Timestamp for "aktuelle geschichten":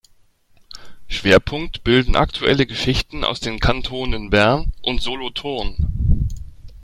2.15-3.23